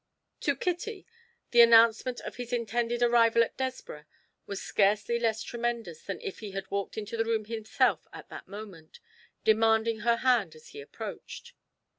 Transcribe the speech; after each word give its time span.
To 0.39 0.55
Kitty, 0.55 1.05
the 1.51 1.61
announcement 1.61 2.21
of 2.21 2.37
his 2.37 2.51
intended 2.51 3.03
arrival 3.03 3.43
at 3.43 3.55
Desborough 3.55 4.05
was 4.47 4.59
scarcely 4.59 5.19
less 5.19 5.43
tremendous 5.43 6.01
than 6.01 6.19
if 6.21 6.39
he 6.39 6.53
had 6.53 6.71
walked 6.71 6.97
into 6.97 7.15
the 7.15 7.23
room 7.25 7.45
himself 7.45 8.07
at 8.11 8.27
that 8.29 8.47
moment, 8.47 8.99
demanding 9.43 9.99
her 9.99 10.15
hand 10.17 10.55
as 10.55 10.69
he 10.69 10.81
approached. 10.81 11.53